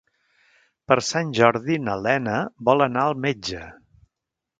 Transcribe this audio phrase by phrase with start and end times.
[0.91, 2.39] Per Sant Jordi na Lena
[2.71, 3.61] vol anar al metge.